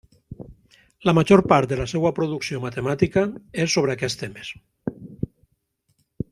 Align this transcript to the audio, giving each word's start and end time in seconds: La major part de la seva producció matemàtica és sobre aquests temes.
La 1.09 1.13
major 1.17 1.43
part 1.51 1.69
de 1.73 1.77
la 1.81 1.85
seva 1.91 2.13
producció 2.21 2.63
matemàtica 2.65 3.25
és 3.67 3.77
sobre 3.79 3.97
aquests 3.97 4.25
temes. 4.25 4.53